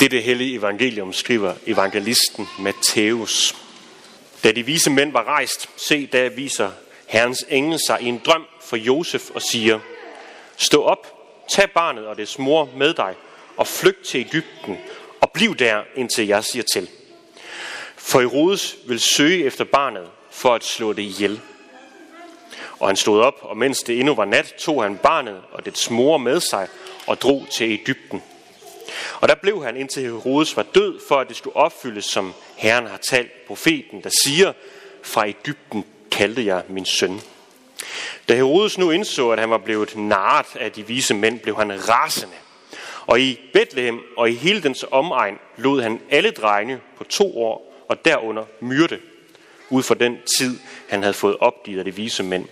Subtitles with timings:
[0.00, 3.56] Dette hellige evangelium skriver evangelisten Matthæus.
[4.44, 6.70] Da de vise mænd var rejst, se, der viser
[7.06, 9.80] Herrens engel sig i en drøm for Josef og siger,
[10.56, 11.06] Stå op,
[11.48, 13.14] tag barnet og dets mor med dig,
[13.56, 14.78] og flygt til Ægypten,
[15.20, 16.88] og bliv der, indtil jeg siger til.
[17.96, 21.40] For Herodes vil søge efter barnet, for at slå det ihjel.
[22.78, 25.90] Og han stod op, og mens det endnu var nat, tog han barnet og dets
[25.90, 26.68] mor med sig
[27.06, 28.22] og drog til Ægypten.
[29.20, 32.86] Og der blev han, indtil Herodes var død, for at det skulle opfyldes, som Herren
[32.86, 34.52] har talt profeten, der siger,
[35.02, 37.20] fra Ægypten kaldte jeg min søn.
[38.28, 41.88] Da Herodes nu indså, at han var blevet narret af de vise mænd, blev han
[41.88, 42.34] rasende.
[43.06, 47.84] Og i Bethlehem og i hele dens omegn lod han alle drenge på to år
[47.88, 48.98] og derunder myrde,
[49.70, 50.58] ud fra den tid,
[50.88, 52.44] han havde fået opgivet af de vise mænd.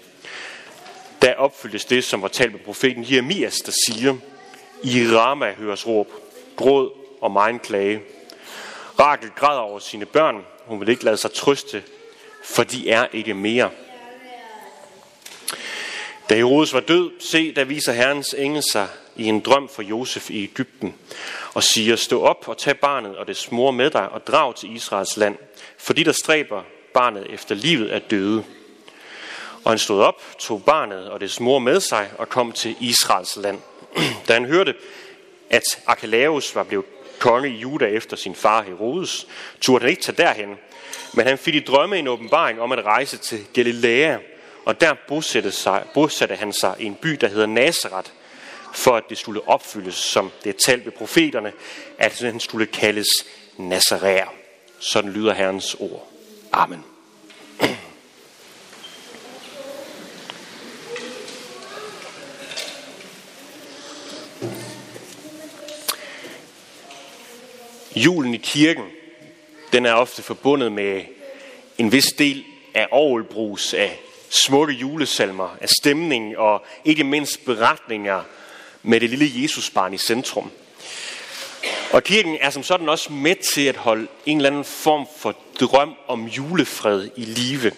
[1.22, 4.16] Der opfyldtes det, som var talt med profeten Jeremias, der siger,
[4.82, 6.08] I Rama høres råb,
[6.58, 6.90] gråd
[7.20, 8.02] og meget klage.
[9.00, 10.44] Rakel græder over sine børn.
[10.66, 11.82] Hun vil ikke lade sig trøste,
[12.44, 13.70] for de er ikke mere.
[16.28, 20.30] Da Herodes var død, se, der viser Herrens engel sig i en drøm for Josef
[20.30, 20.94] i Ægypten,
[21.54, 24.76] og siger, stå op og tag barnet og dets mor med dig og drag til
[24.76, 25.36] Israels land,
[25.78, 26.62] fordi der stræber
[26.94, 28.44] barnet efter livet er døde.
[29.64, 33.36] Og han stod op, tog barnet og dets mor med sig og kom til Israels
[33.36, 33.60] land.
[34.28, 34.74] Da han hørte,
[35.50, 36.84] at Archelaus var blevet
[37.18, 39.26] konge i Juda efter sin far Herodes,
[39.60, 40.56] turde han ikke tage derhen,
[41.14, 44.16] men han fik i drømme en åbenbaring om at rejse til Galilea,
[44.64, 48.10] og der bosatte, sig, bosatte han sig i en by, der hedder Nazareth,
[48.74, 51.52] for at det skulle opfyldes, som det er talt ved profeterne,
[51.98, 53.08] at han skulle kaldes
[53.56, 54.32] Nazaræer.
[54.78, 56.08] Sådan lyder Herrens ord.
[56.52, 56.84] Amen.
[67.98, 68.84] Julen i kirken,
[69.72, 71.02] den er ofte forbundet med
[71.78, 72.44] en vis del
[72.74, 74.00] af orgelbrus, af
[74.30, 78.22] smukke julesalmer, af stemning og ikke mindst beretninger
[78.82, 80.50] med det lille Jesusbarn i centrum.
[81.92, 85.36] Og kirken er som sådan også med til at holde en eller anden form for
[85.60, 87.72] drøm om julefred i live.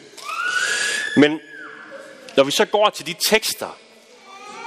[1.16, 1.40] Men
[2.36, 3.78] når vi så går til de tekster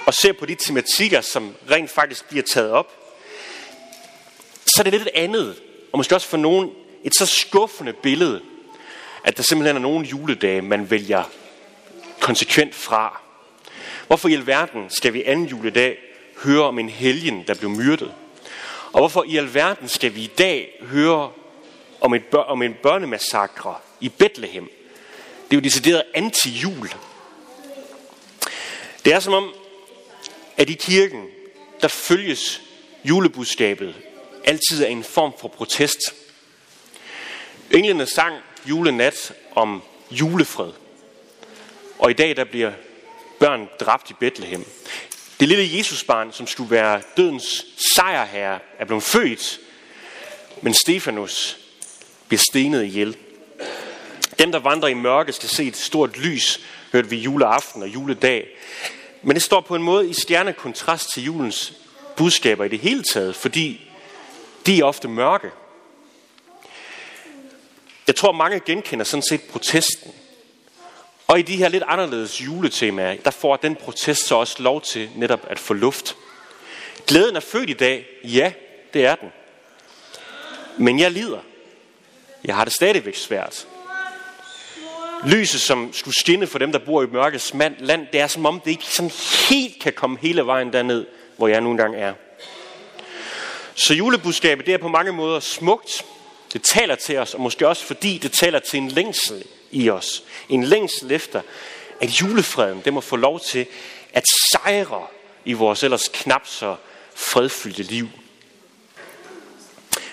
[0.05, 3.02] og ser på de tematikker, som rent faktisk bliver taget op,
[4.75, 5.61] så er det lidt andet,
[5.91, 6.71] og måske også for nogen
[7.03, 8.41] et så skuffende billede,
[9.23, 11.23] at der simpelthen er nogle juledage, man vælger
[12.19, 13.21] konsekvent fra.
[14.07, 15.97] Hvorfor i alverden skal vi anden juledag
[16.43, 18.13] høre om en helgen, der blev myrdet?
[18.93, 21.31] Og hvorfor i alverden skal vi i dag høre
[22.01, 24.69] om, et bør, om en børnemassakre i Bethlehem?
[25.49, 26.95] Det er jo decideret anti-jul.
[29.05, 29.53] Det er som om,
[30.57, 31.25] at i kirken,
[31.81, 32.61] der følges
[33.03, 33.95] julebudskabet
[34.43, 35.99] altid er en form for protest.
[37.71, 39.81] Englene sang julenat om
[40.11, 40.71] julefred.
[41.99, 42.71] Og i dag der bliver
[43.39, 44.65] børn dræbt i Bethlehem.
[45.39, 47.65] Det lille Jesusbarn, som skulle være dødens
[47.95, 49.59] sejrherre, er blevet født,
[50.61, 51.57] men Stefanus
[52.27, 53.17] bliver stenet ihjel.
[54.39, 56.59] Dem, der vandrer i mørke, skal se et stort lys,
[56.91, 58.47] hørte vi juleaften og juledag.
[59.21, 61.73] Men det står på en måde i stjernekontrast til julens
[62.17, 63.92] budskaber i det hele taget, fordi
[64.65, 65.51] de er ofte mørke.
[68.07, 70.13] Jeg tror, mange genkender sådan set protesten.
[71.27, 75.09] Og i de her lidt anderledes juletemaer, der får den protest så også lov til
[75.15, 76.15] netop at få luft.
[77.07, 78.05] Glæden er født i dag.
[78.23, 78.53] Ja,
[78.93, 79.29] det er den.
[80.77, 81.39] Men jeg lider.
[82.43, 83.67] Jeg har det stadigvæk svært.
[85.25, 88.59] Lyset, som skulle skinne for dem, der bor i mørkets land, det er som om,
[88.59, 89.11] det ikke sådan
[89.49, 91.05] helt kan komme hele vejen derned,
[91.37, 92.13] hvor jeg nu engang er.
[93.75, 96.05] Så julebudskabet, det er på mange måder smukt.
[96.53, 100.23] Det taler til os, og måske også fordi det taler til en længsel i os.
[100.49, 101.41] En længsel efter,
[102.01, 103.65] at julefreden, det må få lov til
[104.13, 105.07] at sejre
[105.45, 106.75] i vores ellers knap så
[107.15, 108.09] fredfyldte liv.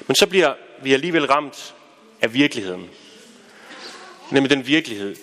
[0.06, 1.74] Men så bliver vi alligevel ramt
[2.20, 2.90] af virkeligheden.
[4.30, 5.16] Nemlig den virkelighed,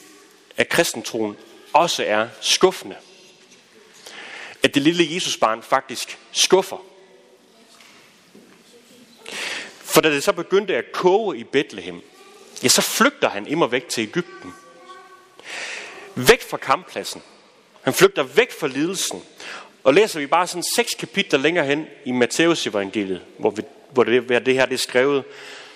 [0.57, 1.38] at kristentroen
[1.74, 2.95] også er skuffende.
[4.63, 6.86] At det lille Jesusbarn faktisk skuffer.
[9.97, 12.01] For da det så begyndte at koge i Bethlehem,
[12.63, 14.53] ja, så flygter han immer væk til Ægypten.
[16.15, 17.21] Væk fra kamppladsen.
[17.81, 19.23] Han flygter væk fra lidelsen.
[19.83, 23.61] Og læser vi bare sådan seks kapitler længere hen i Matteus evangeliet, hvor, vi,
[23.94, 25.23] hvor det, hvor det her det er skrevet,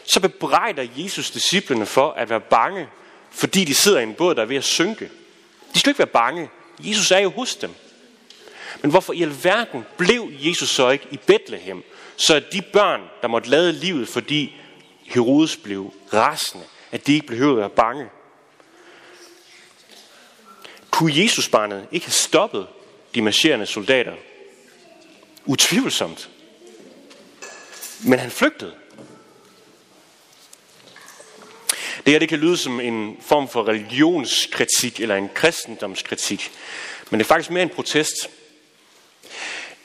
[0.03, 2.87] så bebrejder Jesus disciplene for at være bange,
[3.31, 5.09] fordi de sidder i en båd, der er ved at synke.
[5.73, 6.49] De skal ikke være bange.
[6.79, 7.71] Jesus er jo hos dem.
[8.81, 11.83] Men hvorfor i alverden blev Jesus så ikke i Bethlehem,
[12.21, 14.55] så at de børn, der måtte lade livet, fordi
[15.03, 18.09] Herodes blev rasende, at de ikke behøvede at være bange.
[20.91, 22.67] Kunne Jesusbarnet ikke have stoppet
[23.15, 24.13] de marcherende soldater?
[25.45, 26.29] Utvivlsomt.
[28.05, 28.73] Men han flygtede.
[32.05, 36.51] Det her det kan lyde som en form for religionskritik eller en kristendomskritik.
[37.09, 38.29] Men det er faktisk mere en protest.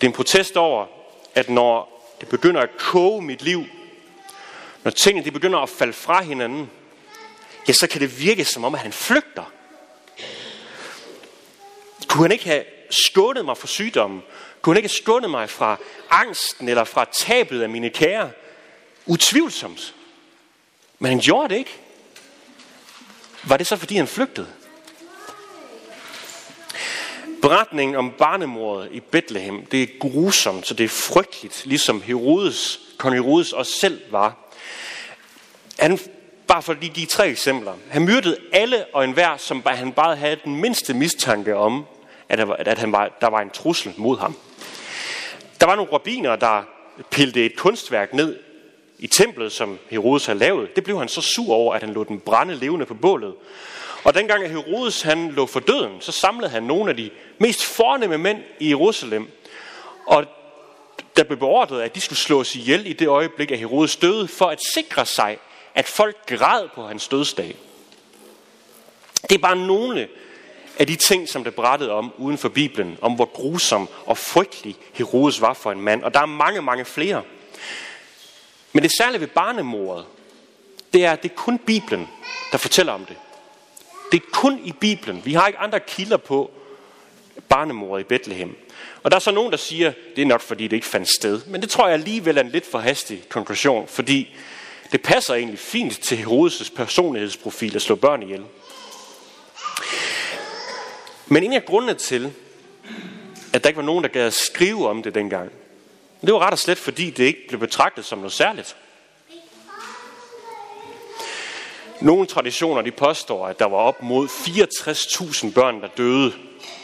[0.00, 0.86] Det er en protest over,
[1.34, 3.64] at når det begynder at koge mit liv,
[4.84, 6.70] når tingene de begynder at falde fra hinanden,
[7.68, 9.52] ja, så kan det virke som om, at han flygter.
[12.08, 14.22] Kunne han ikke have skånet mig fra sygdommen?
[14.62, 15.76] Kunne han ikke have skånet mig fra
[16.10, 18.30] angsten eller fra tabet af mine kære?
[19.06, 19.94] Utvivlsomt.
[20.98, 21.80] Men han gjorde det ikke.
[23.44, 24.48] Var det så, fordi han flygtede?
[27.46, 33.14] Beretningen om barnemordet i Bethlehem, det er grusomt, så det er frygteligt, ligesom Herodes, kong
[33.14, 34.37] Herodes også selv var.
[35.78, 35.98] Han,
[36.46, 37.72] bare for de, de tre eksempler.
[37.90, 41.84] Han myrdede alle og enhver, som han bare havde den mindste mistanke om,
[42.28, 44.37] at, der, at han var, der var en trussel mod ham.
[45.60, 46.62] Der var nogle rabiner, der
[47.10, 48.38] pillede et kunstværk ned
[48.98, 50.76] i templet, som Herodes havde lavet.
[50.76, 53.34] Det blev han så sur over, at han lod den brænde levende på bålet.
[54.06, 58.19] Og dengang Herodes han lå for døden, så samlede han nogle af de mest fornemme
[58.19, 59.31] mænd i Jerusalem.
[60.06, 60.25] Og
[61.17, 64.47] der blev beordret, at de skulle slås ihjel i det øjeblik, at Herodes døde, for
[64.47, 65.38] at sikre sig,
[65.75, 67.56] at folk græd på hans dødsdag.
[69.23, 70.08] Det er bare nogle
[70.79, 74.76] af de ting, som det berettede om uden for Bibelen, om hvor grusom og frygtelig
[74.93, 76.03] Herodes var for en mand.
[76.03, 77.23] Og der er mange, mange flere.
[78.73, 80.06] Men det særlige ved barnemordet,
[80.93, 82.08] det er, at det er kun Bibelen,
[82.53, 83.17] der fortæller om det.
[84.12, 85.23] Det er kun i Bibelen.
[85.25, 86.50] Vi har ikke andre kilder på
[87.49, 88.56] barnemor i Bethlehem.
[89.03, 91.41] Og der er så nogen, der siger, det er nok fordi det ikke fandt sted.
[91.47, 94.37] Men det tror jeg alligevel er en lidt for hastig konklusion, fordi
[94.93, 98.44] det passer egentlig fint til Herodes' personlighedsprofil at slå børn ihjel.
[101.26, 102.32] Men en af grundene til,
[103.53, 105.50] at der ikke var nogen, der gad at skrive om det dengang,
[106.20, 108.76] det var ret og slet, fordi det ikke blev betragtet som noget særligt.
[112.06, 116.32] Nogle traditioner de påstår, at der var op mod 64.000 børn, der døde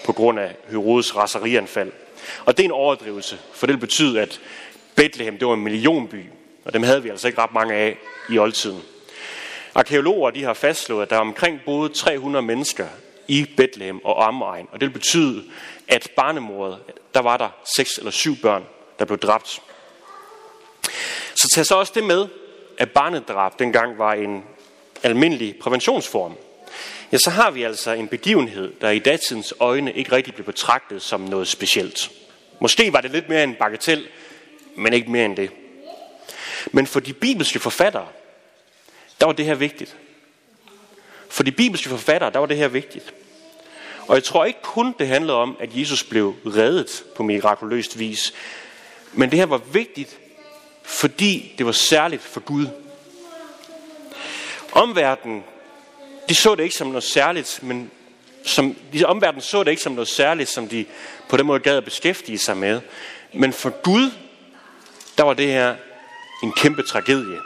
[0.05, 1.93] på grund af Herodes raserianfald.
[2.45, 4.41] Og det er en overdrivelse, for det betyder, at
[4.95, 6.25] Bethlehem det var en millionby,
[6.65, 7.99] og dem havde vi altså ikke ret mange af
[8.31, 8.83] i oldtiden.
[9.75, 12.87] Arkeologer de har fastslået, at der er omkring både 300 mennesker
[13.29, 15.43] i Bethlehem og omegn, og det betyder,
[15.89, 16.79] at barnemordet,
[17.15, 18.65] der var der seks eller syv børn,
[18.99, 19.63] der blev dræbt.
[21.35, 22.27] Så tag så også det med,
[22.79, 24.45] at barnedrab dengang var en
[25.03, 26.37] almindelig præventionsform.
[27.13, 31.03] Ja, så har vi altså en begivenhed, der i datidens øjne ikke rigtig blev betragtet
[31.03, 32.11] som noget specielt.
[32.61, 34.09] Måske var det lidt mere en bagatel,
[34.77, 35.51] men ikke mere end det.
[36.73, 38.09] Men for de bibelske forfattere,
[39.21, 39.97] der var det her vigtigt.
[41.29, 43.15] For de bibelske forfattere, der var det her vigtigt.
[44.09, 48.35] Og jeg tror ikke kun det handlede om, at Jesus blev reddet på mirakuløst vis.
[49.13, 50.19] Men det her var vigtigt,
[50.83, 52.67] fordi det var særligt for Gud.
[54.73, 55.45] Omverdenen,
[56.29, 57.91] de så det ikke som noget særligt, men
[58.45, 60.87] som, de omverdenen så det ikke som noget særligt, som de
[61.29, 62.81] på den måde gad at beskæftige sig med.
[63.33, 64.11] Men for Gud,
[65.19, 65.77] der var det her
[66.43, 67.39] en kæmpe tragedie.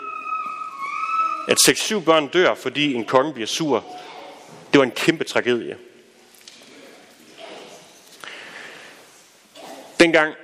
[1.48, 3.84] At 6-7 børn dør, fordi en konge bliver sur,
[4.72, 5.76] det var en kæmpe tragedie.
[10.00, 10.34] Dengang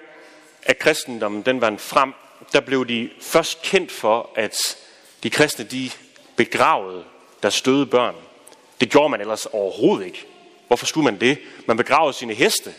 [0.62, 2.14] at kristendommen den vandt frem,
[2.52, 4.76] der blev de først kendt for, at
[5.22, 5.90] de kristne de
[6.36, 7.04] begravede
[7.42, 8.14] deres døde børn.
[8.80, 10.26] Det gjorde man ellers overhovedet ikke.
[10.66, 11.38] Hvorfor skulle man det?
[11.66, 12.74] Man begravede sine heste,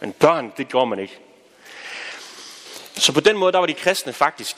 [0.00, 1.18] men børn, det gjorde man ikke.
[2.94, 4.56] Så på den måde, der var de kristne faktisk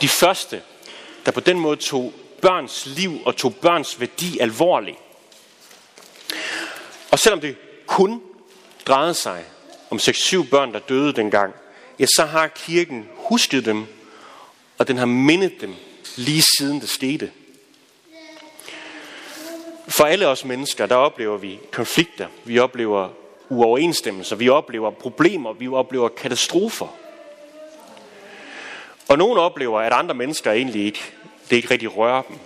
[0.00, 0.62] de første,
[1.26, 4.98] der på den måde tog børns liv og tog børns værdi alvorligt.
[7.10, 8.22] Og selvom det kun
[8.86, 9.44] drejede sig
[9.90, 11.54] om 6-7 børn, der døde dengang,
[11.98, 13.86] ja, så har kirken husket dem,
[14.78, 15.74] og den har mindet dem
[16.16, 17.30] lige siden det skete.
[19.88, 23.08] For alle os mennesker, der oplever vi konflikter, vi oplever
[23.48, 26.96] uoverensstemmelser, vi oplever problemer, vi oplever katastrofer.
[29.08, 31.12] Og nogle oplever, at andre mennesker egentlig ikke,
[31.50, 32.38] det ikke rigtig rører dem.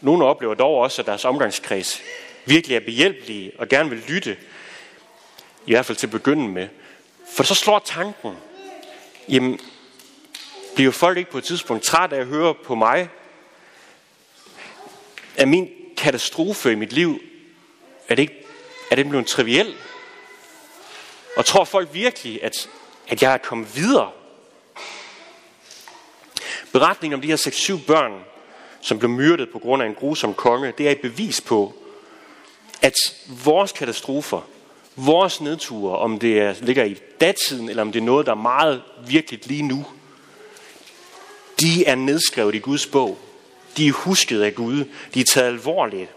[0.00, 2.00] Nogle oplever dog også, at deres omgangskreds
[2.44, 4.36] virkelig er behjælpelige og gerne vil lytte,
[5.66, 6.68] i hvert fald til at begynde med.
[7.36, 8.32] For så slår tanken,
[9.28, 9.60] jamen,
[10.74, 13.08] bliver folk ikke på et tidspunkt træt af at høre på mig?
[15.36, 17.20] Er min katastrofe i mit liv,
[18.08, 18.44] er det, ikke,
[18.90, 19.74] er det blevet triviel?
[21.36, 22.68] Og tror folk virkelig, at,
[23.08, 24.10] at jeg er kommet videre?
[26.72, 28.24] Beretningen om de her 6-7 børn,
[28.80, 31.74] som blev myrdet på grund af en grusom konge, det er et bevis på,
[32.82, 32.94] at
[33.44, 34.40] vores katastrofer,
[34.96, 38.36] vores nedture, om det er, ligger i datiden, eller om det er noget, der er
[38.36, 39.86] meget virkeligt lige nu,
[41.60, 43.18] de er nedskrevet i Guds bog.
[43.76, 44.84] De er husket af Gud.
[45.14, 46.10] De er taget alvorligt.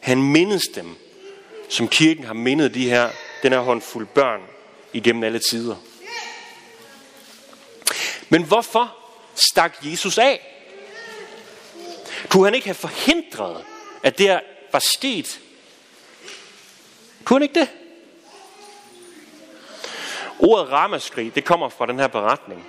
[0.00, 0.96] Han mindes dem,
[1.68, 3.10] som kirken har mindet de her,
[3.42, 4.40] den her håndfuld børn
[4.92, 5.76] igennem alle tider.
[8.28, 8.96] Men hvorfor
[9.34, 10.46] stak Jesus af?
[12.28, 13.64] Kunne han ikke have forhindret,
[14.02, 14.40] at det
[14.72, 15.40] var sket?
[17.24, 17.68] Kunne han ikke det?
[20.38, 22.66] Ordet ramaskrig, det kommer fra den her beretning.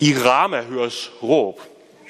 [0.00, 1.60] I Rama høres råb.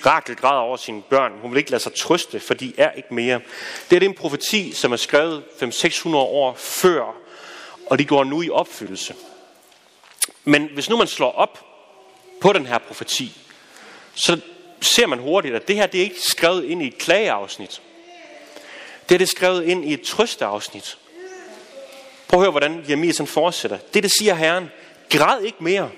[0.06, 1.32] Rakel græder over sine børn.
[1.42, 3.40] Hun vil ikke lade sig trøste, for de er ikke mere.
[3.90, 7.14] Det er en profeti, som er skrevet 500-600 år før,
[7.86, 9.14] og de går nu i opfyldelse.
[10.44, 11.66] Men hvis nu man slår op
[12.40, 13.38] på den her profeti,
[14.14, 14.40] så
[14.80, 17.82] ser man hurtigt, at det her det er ikke skrevet ind i et klageafsnit.
[19.08, 20.98] Det er det skrevet ind i et trøsteafsnit.
[22.28, 23.78] Prøv at høre, hvordan Jeremias fortsætter.
[23.94, 24.70] Det, det siger Herren.
[25.10, 25.90] Græd ikke mere.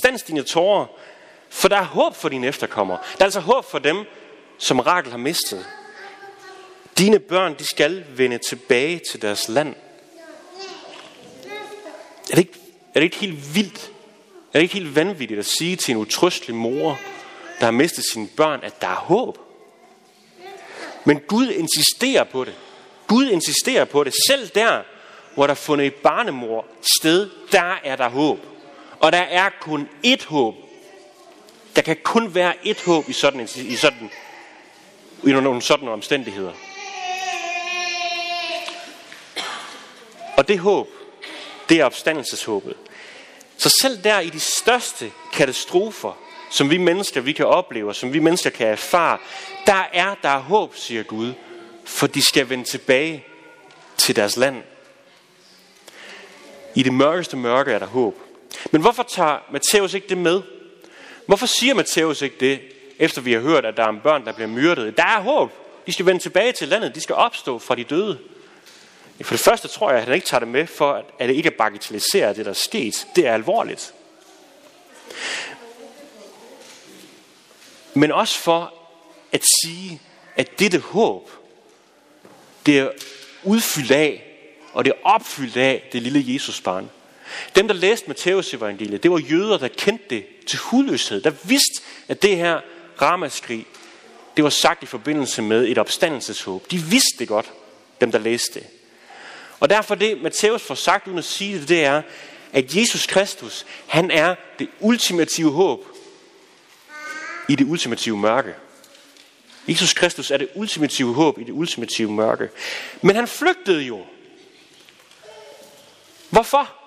[0.00, 0.86] Stands dine tårer,
[1.50, 2.98] for der er håb for dine efterkommere.
[3.12, 4.04] Der er altså håb for dem,
[4.58, 5.66] som Rakel har mistet.
[6.98, 9.74] Dine børn, de skal vende tilbage til deres land.
[12.30, 12.58] Er det ikke,
[12.94, 13.92] er det ikke helt vildt?
[14.52, 16.98] Er det ikke helt vanvittigt at sige til en utrystelig mor,
[17.58, 19.38] der har mistet sine børn, at der er håb?
[21.04, 22.54] Men Gud insisterer på det.
[23.06, 24.14] Gud insisterer på det.
[24.28, 24.82] Selv der,
[25.34, 26.66] hvor der er fundet et barnemor
[26.98, 28.38] sted, der er der håb.
[29.00, 30.54] Og der er kun ét håb.
[31.76, 34.10] Der kan kun være et håb i sådan, i sådan,
[35.24, 36.52] i nogle sådan omstændigheder.
[40.36, 40.88] Og det håb,
[41.68, 42.76] det er opstandelseshåbet.
[43.56, 46.18] Så selv der i de største katastrofer,
[46.50, 49.18] som vi mennesker vi kan opleve, som vi mennesker kan erfare,
[49.66, 51.32] der er der er håb, siger Gud,
[51.84, 53.24] for de skal vende tilbage
[53.96, 54.62] til deres land.
[56.74, 58.16] I det mørkeste mørke er der håb.
[58.70, 60.42] Men hvorfor tager Matthæus ikke det med?
[61.30, 62.60] Hvorfor siger Matthæus ikke det,
[62.98, 64.96] efter vi har hørt, at der er børn, der bliver myrdet?
[64.96, 65.52] Der er håb.
[65.86, 66.94] De skal vende tilbage til landet.
[66.94, 68.18] De skal opstå fra de døde.
[69.22, 71.46] For det første tror jeg, at han ikke tager det med, for at det ikke
[71.46, 73.06] er bagatelliseret, det der er sket.
[73.16, 73.94] Det er alvorligt.
[77.94, 78.74] Men også for
[79.32, 80.00] at sige,
[80.36, 81.30] at dette håb,
[82.66, 82.90] det er
[83.44, 84.24] udfyldt af,
[84.72, 86.90] og det er opfyldt af det lille Jesusbarn.
[87.56, 91.82] Dem, der læste Matteus evangeliet, det var jøder, der kendte det til hudløshed, der vidste,
[92.08, 92.60] at det her
[93.02, 93.66] ramaskrig,
[94.36, 96.70] det var sagt i forbindelse med et opstandelseshåb.
[96.70, 97.52] De vidste det godt,
[98.00, 98.66] dem der læste det.
[99.60, 102.02] Og derfor det, Matthæus får sagt, uden at sige det, det er,
[102.52, 105.86] at Jesus Kristus, han er det ultimative håb
[107.48, 108.54] i det ultimative mørke.
[109.68, 112.48] Jesus Kristus er det ultimative håb i det ultimative mørke.
[113.02, 114.04] Men han flygtede jo.
[116.30, 116.79] Hvorfor?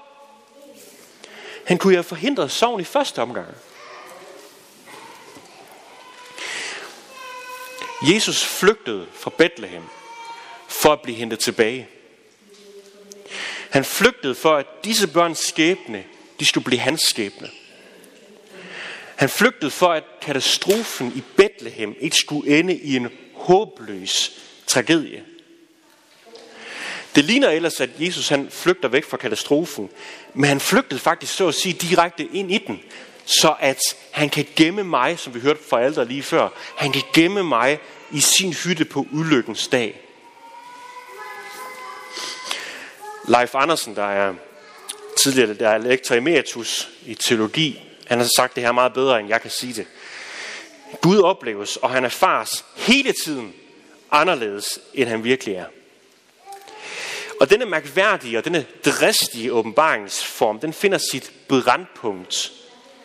[1.64, 3.48] Han kunne jo have forhindret sorgen i første omgang.
[8.04, 9.84] Jesus flygtede fra Bethlehem
[10.68, 11.88] for at blive hentet tilbage.
[13.70, 16.04] Han flygtede for, at disse børns skæbne,
[16.40, 17.50] de skulle blive hans skæbne.
[19.16, 24.32] Han flygtede for, at katastrofen i Bethlehem ikke skulle ende i en håbløs
[24.68, 25.26] tragedie.
[27.16, 29.90] Det ligner ellers, at Jesus han flygter væk fra katastrofen,
[30.34, 32.82] men han flygtede faktisk så at sige direkte ind i den,
[33.26, 33.80] så at
[34.12, 37.80] han kan gemme mig, som vi hørte fra ældre lige før, han kan gemme mig
[38.12, 40.00] i sin hytte på ulykkens dag.
[43.28, 44.34] Leif Andersen, der er
[45.22, 49.30] tidligere der er lektor emeritus i teologi, han har sagt det her meget bedre, end
[49.30, 49.88] jeg kan sige det.
[51.02, 53.54] Gud opleves, og han erfares hele tiden
[54.12, 55.66] anderledes, end han virkelig er.
[57.44, 62.52] Og denne mærkværdige og denne dristige åbenbaringsform, den finder sit brandpunkt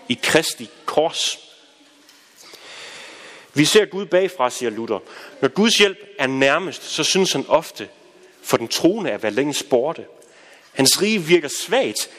[0.09, 1.38] i Kristi kors.
[3.54, 4.99] Vi ser Gud bagfra, siger Luther.
[5.40, 7.88] Når Guds hjælp er nærmest, så synes han ofte
[8.42, 10.04] for den troende at være længst borte.
[10.73, 12.11] Hans rige virker svagt,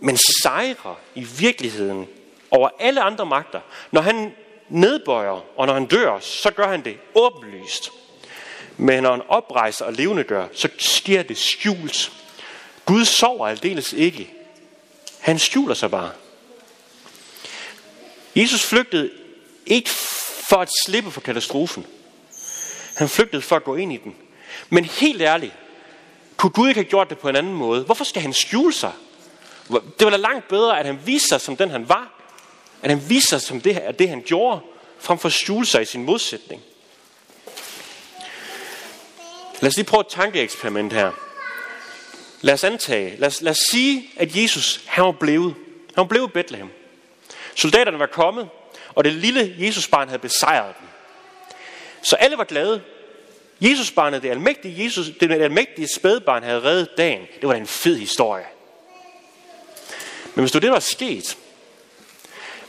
[0.00, 2.08] men sejrer i virkeligheden
[2.50, 3.60] over alle andre magter.
[3.90, 4.34] Når han
[4.68, 7.90] nedbøjer, og når han dør, så gør han det åbenlyst.
[8.76, 12.12] Men når han oprejser og levende gør, så sker det skjult.
[12.84, 14.30] Gud sover aldeles ikke.
[15.20, 16.10] Han skjuler sig bare.
[18.36, 19.10] Jesus flygtede
[19.66, 19.90] ikke
[20.48, 21.86] for at slippe for katastrofen.
[22.96, 24.16] Han flygtede for at gå ind i den.
[24.68, 25.52] Men helt ærligt,
[26.36, 27.84] kunne Gud ikke have gjort det på en anden måde?
[27.84, 28.92] Hvorfor skal han skjule sig?
[29.68, 32.12] Det var da langt bedre, at han viste sig som den han var.
[32.82, 34.60] At han viste sig som det, at det han gjorde,
[34.98, 36.62] frem for at skjule sig i sin modsætning.
[39.62, 41.10] Lad os lige prøve et tankeeksperiment her.
[42.40, 45.54] Lad os antage, lad os, lad os sige, at Jesus, han var blevet.
[45.94, 46.68] Han var blevet i Bethlehem.
[47.54, 48.48] Soldaterne var kommet,
[48.94, 50.88] og det lille Jesusbarn havde besejret dem.
[52.02, 52.82] Så alle var glade.
[53.60, 57.20] Jesusbarnet, det almægtige, Jesus, det almægtige spædbarn, havde reddet dagen.
[57.20, 58.46] Det var da en fed historie.
[60.34, 61.38] Men hvis det var det, der var sket,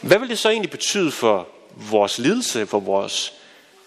[0.02, 3.34] hvad vil det så egentlig betyde for vores lidelse, for vores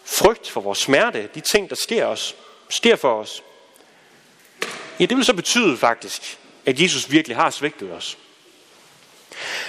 [0.05, 2.37] frygt, for vores smerte, de ting, der sker, os,
[2.69, 3.43] sker for os?
[5.01, 8.19] Ja, det vil så betyde faktisk, at Jesus virkelig har svigtet os.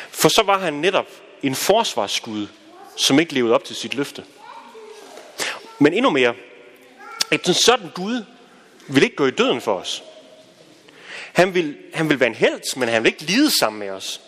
[0.09, 1.07] For så var han netop
[1.43, 2.47] en forsvarsskud,
[2.95, 4.23] som ikke levede op til sit løfte.
[5.79, 6.33] Men endnu mere,
[7.31, 8.25] at en sådan Gud
[8.87, 10.03] vil ikke gå i døden for os.
[11.33, 14.21] Han vil, han vil være en held, men han vil ikke lide sammen med os.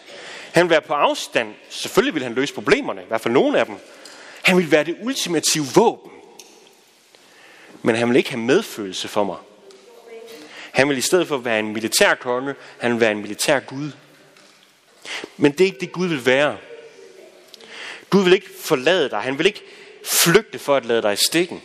[0.51, 1.53] Han vil være på afstand.
[1.69, 3.75] Selvfølgelig vil han løse problemerne, i hvert fald nogle af dem.
[4.41, 6.11] Han vil være det ultimative våben.
[7.81, 9.37] Men han vil ikke have medfølelse for mig.
[10.71, 13.91] Han vil i stedet for være en militær konge, han vil være en militær Gud.
[15.37, 16.57] Men det er ikke det, Gud vil være.
[18.09, 19.19] Gud vil ikke forlade dig.
[19.19, 19.63] Han vil ikke
[20.23, 21.61] flygte for at lade dig i stikken.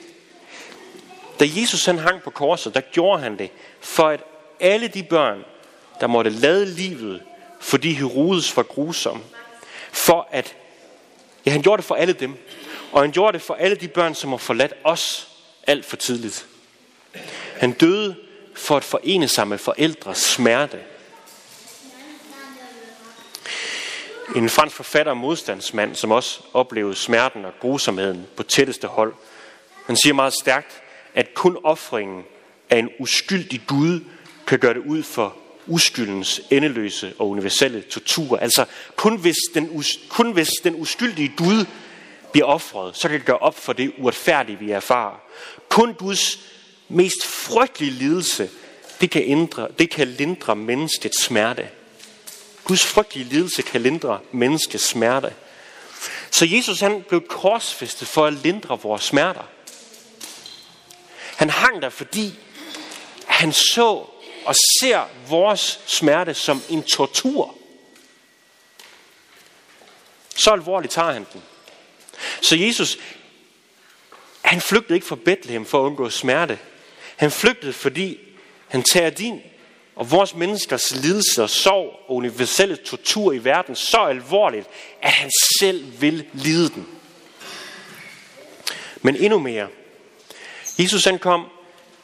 [1.40, 4.20] Da Jesus han hang på korset, der gjorde han det for at
[4.60, 5.44] alle de børn,
[6.00, 7.22] der måtte lade livet,
[7.60, 9.22] fordi Herodes var grusom,
[9.92, 10.56] for at,
[11.46, 12.36] ja, han gjorde det for alle dem,
[12.92, 15.33] og han gjorde det for alle de børn, som har forladt os
[15.66, 16.46] alt for tidligt.
[17.56, 18.16] Han døde
[18.54, 20.78] for at forene sig med forældres smerte.
[24.36, 29.14] En fransk forfatter og modstandsmand, som også oplevede smerten og grusomheden på tætteste hold.
[29.86, 30.82] Han siger meget stærkt,
[31.14, 32.24] at kun offringen
[32.70, 34.00] af en uskyldig Gud
[34.46, 38.36] kan gøre det ud for uskyldens endeløse og universelle tortur.
[38.36, 38.64] Altså
[38.96, 41.66] kun hvis den, kun hvis den uskyldige Gud
[42.34, 45.20] bliver offret, så kan det gøre op for det uretfærdige, vi erfarer.
[45.68, 46.38] Kun Guds
[46.88, 48.50] mest frygtelige lidelse,
[49.00, 51.68] det kan, ændre, det kan lindre menneskets smerte.
[52.64, 55.32] Guds frygtelige lidelse kan lindre menneskets smerte.
[56.30, 59.48] Så Jesus han blev korsfæstet for at lindre vores smerter.
[61.36, 62.38] Han hang der, fordi
[63.26, 64.06] han så
[64.44, 67.54] og ser vores smerte som en tortur.
[70.36, 71.42] Så alvorligt tager han den.
[72.40, 72.98] Så Jesus,
[74.42, 76.58] han flygtede ikke fra Bethlehem for at undgå smerte.
[77.16, 78.18] Han flygtede, fordi
[78.68, 79.40] han tager din
[79.96, 84.66] og vores menneskers lidelse og sorg og universelle tortur i verden så alvorligt,
[85.02, 86.86] at han selv vil lide den.
[89.02, 89.68] Men endnu mere.
[90.78, 91.46] Jesus han kom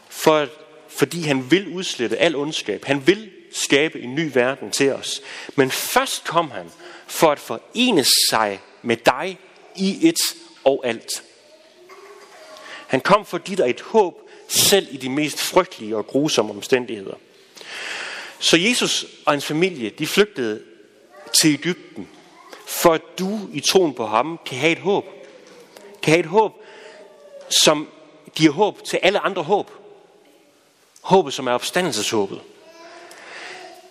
[0.09, 0.49] for
[0.89, 2.85] fordi han vil udslette al ondskab.
[2.85, 5.21] Han vil skabe en ny verden til os.
[5.57, 6.71] Men først kom han
[7.07, 9.39] for at forene sig med dig
[9.77, 11.23] i et og alt.
[12.87, 17.15] Han kom for dit er et håb, selv i de mest frygtelige og grusomme omstændigheder.
[18.39, 20.63] Så Jesus og hans familie, de flygtede
[21.41, 22.09] til Ægypten,
[22.67, 25.05] for at du i troen på ham kan have et håb.
[26.03, 26.53] Kan have et håb,
[27.65, 27.89] som
[28.35, 29.71] giver håb til alle andre håb.
[31.01, 32.41] Håbet, som er opstandelseshåbet.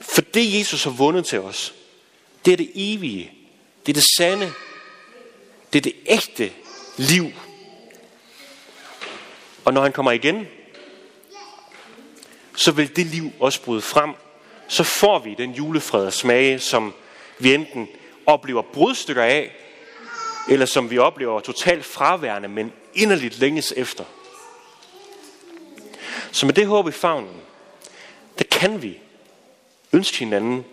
[0.02, 1.74] For det, Jesus har vundet til os,
[2.46, 3.32] det er det evige.
[3.86, 4.54] Det er det sande.
[5.74, 6.52] Det er det ægte
[6.98, 7.32] liv.
[9.66, 10.48] Og når han kommer igen,
[12.56, 14.14] så vil det liv også bryde frem.
[14.68, 16.94] Så får vi den julefred og smage, som
[17.40, 17.88] vi enten
[18.26, 19.56] oplever brudstykker af,
[20.50, 24.04] eller som vi oplever totalt fraværende, men inderligt længes efter.
[26.32, 27.42] Så med det håb i favnen,
[28.40, 29.00] der kan vi
[29.94, 30.66] ønske hinanden,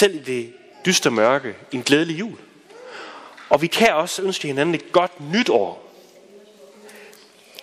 [0.00, 0.54] selv i det
[0.86, 2.38] dystre mørke, en glædelig jul.
[3.48, 5.88] Og vi kan også ønske hinanden et godt nytår.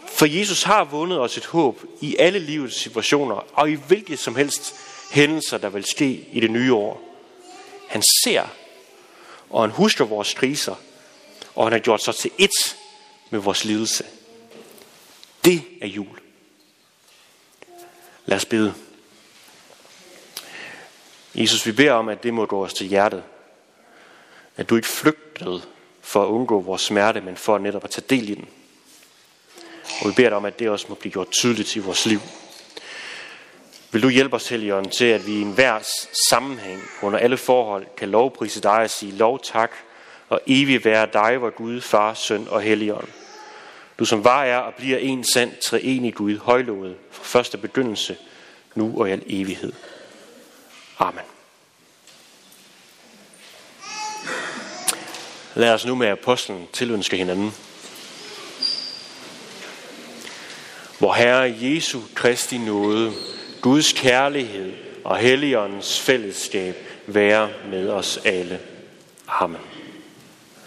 [0.07, 4.35] For Jesus har vundet os et håb i alle livets situationer, og i hvilke som
[4.35, 4.75] helst
[5.11, 7.01] hændelser, der vil ske i det nye år.
[7.87, 8.47] Han ser,
[9.49, 10.75] og han husker vores kriser,
[11.55, 12.75] og han har gjort sig til ét
[13.29, 14.05] med vores lidelse.
[15.45, 16.19] Det er jul.
[18.25, 18.73] Lad os bede.
[21.35, 23.23] Jesus, vi beder om, at det må gå os til hjertet.
[24.57, 25.61] At du ikke flygtede
[26.05, 28.47] for at undgå vores smerte, men for netop at tage del i den.
[30.01, 32.19] Og vi beder dig om, at det også må blive gjort tydeligt i vores liv.
[33.91, 35.79] Vil du hjælpe os, Helligånden, til at vi i enhver
[36.29, 39.71] sammenhæng under alle forhold kan lovprise dig og sige lov tak
[40.29, 43.07] og evig være dig, vor Gud, Far, Søn og Helligånd.
[43.99, 48.17] Du som var er og bliver en sand treenig Gud, højlovet fra første begyndelse,
[48.75, 49.73] nu og i al evighed.
[50.99, 51.34] Amen.
[55.57, 57.53] Lad os nu med apostlen tilønske hinanden.
[60.99, 63.11] Hvor Herre Jesu Kristi nåde,
[63.61, 66.75] Guds kærlighed og Helligåndens fællesskab
[67.07, 68.59] være med os alle.
[69.27, 69.74] Amen.